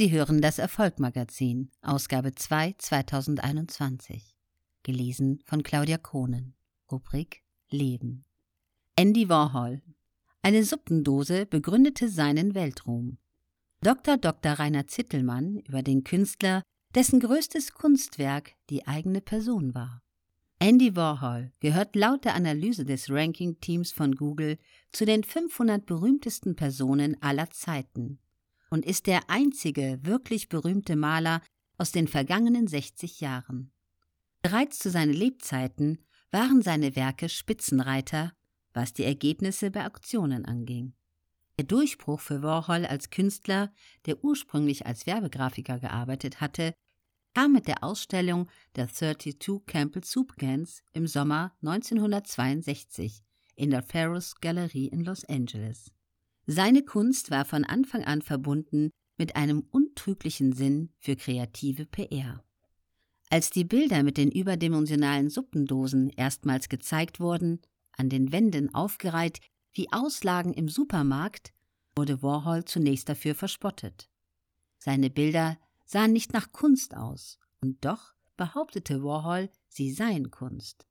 [0.00, 4.34] Sie hören das Erfolgmagazin, Ausgabe 2 2021.
[4.82, 6.54] Gelesen von Claudia Kohnen.
[6.90, 8.24] Rubrik Leben.
[8.96, 9.82] Andy Warhol.
[10.40, 13.18] Eine Suppendose begründete seinen Weltruhm.
[13.82, 14.16] Dr.
[14.16, 14.52] Dr.
[14.52, 16.62] Rainer Zittelmann über den Künstler,
[16.94, 20.00] dessen größtes Kunstwerk die eigene Person war.
[20.60, 24.56] Andy Warhol gehört laut der Analyse des Ranking-Teams von Google
[24.92, 28.18] zu den 500 berühmtesten Personen aller Zeiten
[28.70, 31.42] und ist der einzige wirklich berühmte Maler
[31.76, 33.72] aus den vergangenen 60 Jahren.
[34.42, 35.98] Bereits zu seinen Lebzeiten
[36.30, 38.32] waren seine Werke Spitzenreiter,
[38.72, 40.94] was die Ergebnisse bei Auktionen anging.
[41.58, 43.72] Der Durchbruch für Warhol als Künstler,
[44.06, 46.72] der ursprünglich als Werbegrafiker gearbeitet hatte,
[47.34, 53.22] kam mit der Ausstellung der 32 Campbell Soup Cans im Sommer 1962
[53.56, 55.92] in der Ferus Galerie in Los Angeles.
[56.52, 62.42] Seine Kunst war von Anfang an verbunden mit einem untrüglichen Sinn für kreative PR.
[63.28, 67.60] Als die Bilder mit den überdimensionalen Suppendosen erstmals gezeigt wurden,
[67.92, 69.38] an den Wänden aufgereiht
[69.72, 71.52] wie Auslagen im Supermarkt,
[71.94, 74.10] wurde Warhol zunächst dafür verspottet.
[74.78, 80.84] Seine Bilder sahen nicht nach Kunst aus, und doch behauptete Warhol, sie seien Kunst.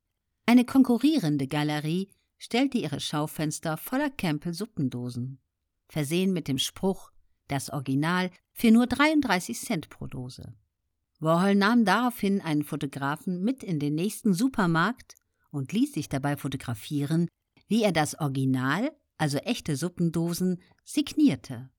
[0.45, 5.41] Eine konkurrierende Galerie stellte ihre Schaufenster voller Campbell Suppendosen
[5.89, 7.11] versehen mit dem Spruch
[7.47, 10.53] Das Original für nur 33 Cent pro Dose.
[11.19, 15.15] Warhol nahm daraufhin einen Fotografen mit in den nächsten Supermarkt
[15.51, 17.27] und ließ sich dabei fotografieren,
[17.67, 21.69] wie er das Original, also echte Suppendosen, signierte.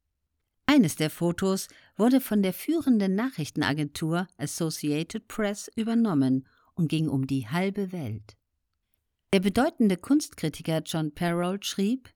[0.66, 7.48] Eines der Fotos wurde von der führenden Nachrichtenagentur Associated Press übernommen und ging um die
[7.48, 8.36] halbe Welt.
[9.32, 12.10] Der bedeutende Kunstkritiker John Perrault schrieb,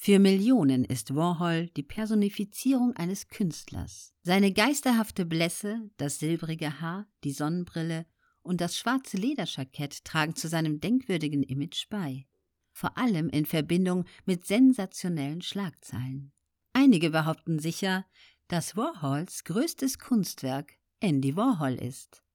[0.00, 4.14] für Millionen ist Warhol die Personifizierung eines Künstlers.
[4.22, 8.06] Seine geisterhafte Blässe, das silbrige Haar, die Sonnenbrille
[8.42, 12.26] und das schwarze Lederjackett tragen zu seinem denkwürdigen Image bei.
[12.72, 16.30] Vor allem in Verbindung mit sensationellen Schlagzeilen.
[16.72, 18.06] Einige behaupten sicher,
[18.46, 22.22] dass Warhols größtes Kunstwerk Andy Warhol ist.